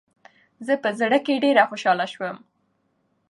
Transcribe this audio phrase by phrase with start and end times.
[0.65, 2.37] زه په زړه کې ډېره خوشحاله شوم.